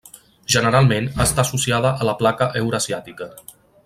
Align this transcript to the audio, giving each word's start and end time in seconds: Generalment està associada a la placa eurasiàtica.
Generalment 0.53 1.09
està 1.25 1.45
associada 1.47 1.91
a 2.05 2.11
la 2.11 2.17
placa 2.25 2.49
eurasiàtica. 2.63 3.29